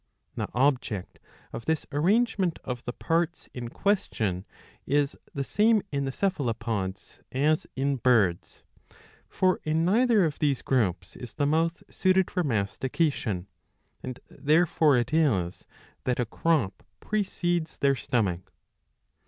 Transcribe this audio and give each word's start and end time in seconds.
The 0.33 0.47
object 0.55 1.19
of 1.53 1.65
this 1.65 1.85
arrangenient 1.91 2.57
of 2.63 2.83
the 2.85 2.91
parts 2.91 3.47
in 3.53 3.69
question 3.69 4.45
is 4.87 5.15
the 5.35 5.43
same 5.43 5.83
in 5.91 6.05
the 6.05 6.11
Cephalopods 6.11 7.19
as 7.31 7.67
in 7.75 7.97
Birds. 7.97 8.63
For 9.29 9.59
in 9.63 9.85
neither 9.85 10.25
of 10.25 10.39
these 10.39 10.63
groups 10.63 11.15
is 11.15 11.35
the* 11.35 11.45
mouth 11.45 11.83
suited 11.91 12.31
for 12.31 12.43
mastication; 12.43 13.45
and 14.01 14.19
therefore 14.27 14.97
it 14.97 15.13
is 15.13 15.67
that 16.05 16.19
a 16.19 16.25
crop 16.25 16.81
precedes 16.99 17.77
their 17.77 17.95
stomach. 17.95 18.51